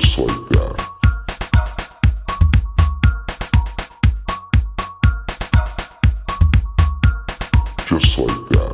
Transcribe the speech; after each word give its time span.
Just 0.00 0.16
like 0.16 0.48
that. 0.48 0.76
Just 7.86 8.18
like 8.18 8.48
that. 8.48 8.69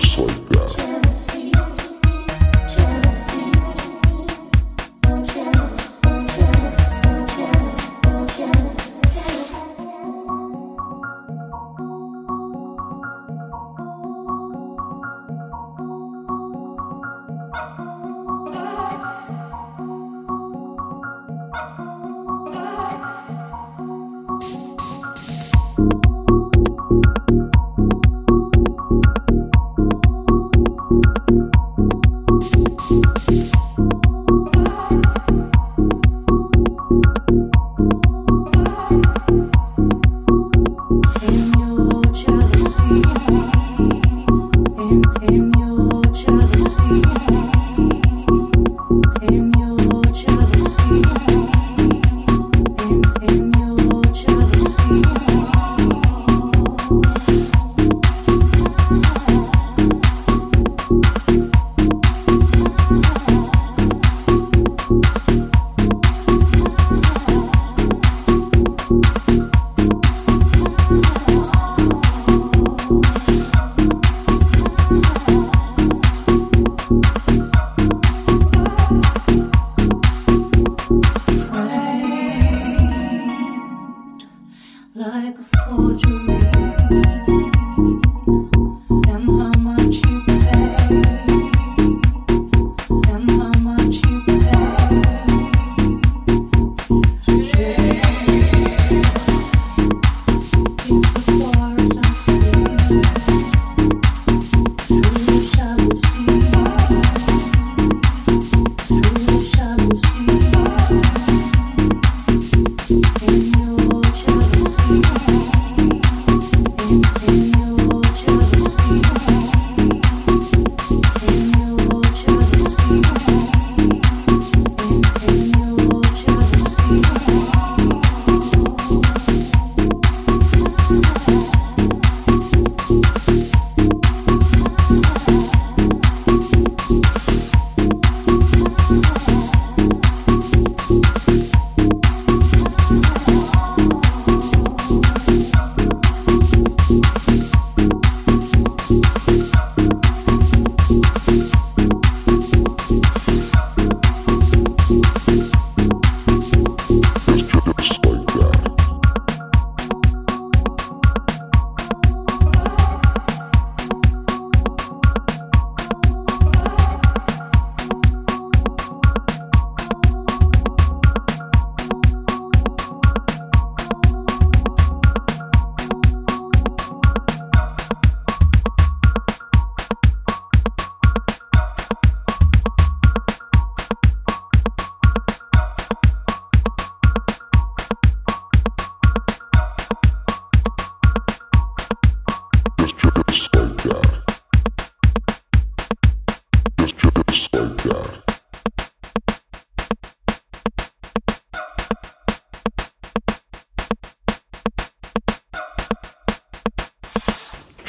Just 0.00 0.16
like 0.16 0.48
that. 0.48 0.69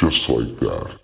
Just 0.02 0.28
like 0.30 0.60
that. 0.62 1.00